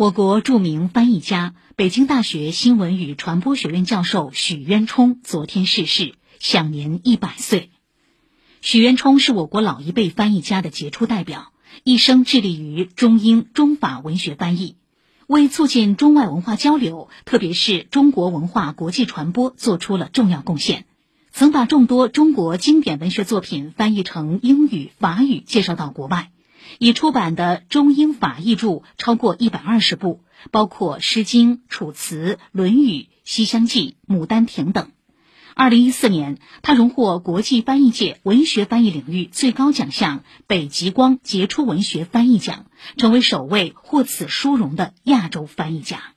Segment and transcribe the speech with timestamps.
[0.00, 7.68] 我国著名翻译家、北京大学新闻与传播学院教授许渊冲昨天逝世，享年一百岁。
[8.62, 11.52] 许渊冲是我国老一辈翻译家的杰出代表，
[11.84, 14.76] 一生致力于中英中法文学翻译，
[15.26, 20.86] 为促进中外文化交流，特别是中国文化国际传播做出了重要贡献。
[21.30, 26.30] 曾把众多中国经典文学作品翻译成英语、法语，介绍到国外。
[26.78, 32.88] 已出版的中英法译著超过一百二十部，包括《诗经》《楚辞》《论语》
[33.24, 34.90] 《西厢记》《牡丹亭》等。
[35.54, 42.66] 二零一四年，他荣获国际翻译界文学翻译领域最高奖项北极光杰出文学翻译奖，
[42.96, 46.14] 成为首位获此殊荣的亚洲翻译家。